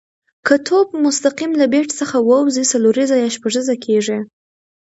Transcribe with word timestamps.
که 0.47 0.55
توپ 0.67 0.87
مستقیم 1.05 1.51
له 1.59 1.65
بېټ 1.73 1.89
څخه 1.99 2.17
وځي، 2.29 2.63
څلوریزه 2.71 3.15
یا 3.23 3.29
شپږیزه 3.35 3.75
کیږي. 3.85 4.19